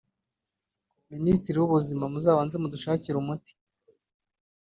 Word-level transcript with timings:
Minisiteri 1.13 1.55
y’Ubuzima 1.57 2.03
muzabanze 2.13 2.55
mudushakire 2.59 3.15
umuti 3.19 3.51